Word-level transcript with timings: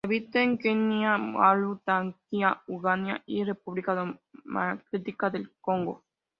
Habita 0.03 0.41
en 0.41 0.57
Kenia, 0.57 1.15
Malaui, 1.19 1.77
Tanzania, 1.85 2.59
Uganda 2.65 3.21
y 3.27 3.43
República 3.43 3.93
Democrática 4.43 5.29
del 5.29 5.53
Congo. 5.61 6.03